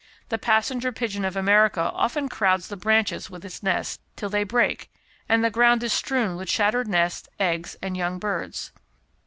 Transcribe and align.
The 0.29 0.39
Passenger 0.39 0.91
pigeon 0.91 1.23
of 1.23 1.35
America 1.35 1.79
often 1.93 2.27
crowds 2.27 2.69
the 2.69 2.75
branches 2.75 3.29
with 3.29 3.45
its 3.45 3.61
nests 3.61 3.99
till 4.15 4.29
they 4.29 4.43
break, 4.43 4.89
and 5.29 5.43
the 5.43 5.51
ground 5.51 5.83
is 5.83 5.93
strewn 5.93 6.37
with 6.37 6.49
shattered 6.49 6.87
nests, 6.87 7.29
eggs, 7.39 7.75
and 7.83 7.95
young 7.95 8.17
birds. 8.17 8.71